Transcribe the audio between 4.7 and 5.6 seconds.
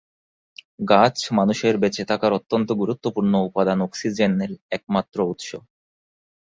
একমাত্র উৎস।